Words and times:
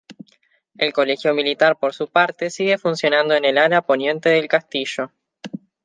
El 0.79 0.93
colegio 0.93 1.31
militar 1.35 1.77
por 1.77 1.93
su 1.93 2.07
parte 2.09 2.49
sigue 2.49 2.79
funcionando 2.79 3.35
en 3.35 3.45
el 3.45 3.59
ala 3.59 3.83
poniente 3.83 4.29
del 4.29 4.47
Castillo. 4.47 5.11